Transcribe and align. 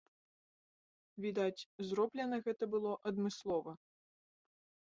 Відаць, 1.25 1.67
зроблена 1.89 2.39
гэта 2.47 2.63
было 2.77 2.91
адмыслова. 3.11 3.71